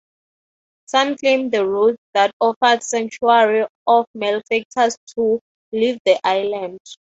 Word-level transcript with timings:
Some 0.87 1.15
claim 1.15 1.51
the 1.51 1.63
routes 1.63 2.01
that 2.15 2.33
offered 2.39 2.81
sanctuary 2.81 3.67
to 3.87 4.05
malefactors 4.15 4.97
to 5.09 5.39
leave 5.71 5.99
the 6.07 6.19
island. 6.23 6.79